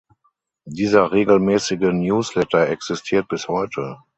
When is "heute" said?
3.47-3.99